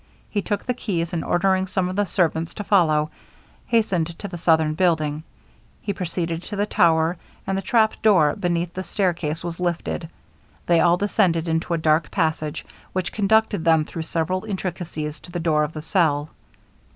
He 0.31 0.41
took 0.41 0.65
the 0.65 0.73
keys, 0.73 1.13
and 1.13 1.23
ordering 1.23 1.67
some 1.67 1.87
of 1.87 1.95
the 1.95 2.05
servants 2.05 2.55
to 2.55 2.63
follow, 2.63 3.11
hastened 3.67 4.07
to 4.17 4.27
the 4.27 4.35
southern 4.39 4.73
building; 4.73 5.21
he 5.79 5.93
proceeded 5.93 6.41
to 6.41 6.55
the 6.55 6.65
tower, 6.65 7.17
and 7.45 7.55
the 7.55 7.61
trapdoor 7.61 8.35
beneath 8.35 8.73
the 8.73 8.81
stair 8.81 9.13
case 9.13 9.43
was 9.43 9.59
lifted. 9.59 10.09
They 10.65 10.79
all 10.79 10.97
descended 10.97 11.47
into 11.47 11.75
a 11.75 11.77
dark 11.77 12.09
passage, 12.09 12.65
which 12.93 13.13
conducted 13.13 13.63
them 13.63 13.85
through 13.85 14.01
several 14.01 14.43
intricacies 14.45 15.19
to 15.19 15.31
the 15.31 15.39
door 15.39 15.63
of 15.63 15.73
the 15.73 15.83
cell. 15.83 16.31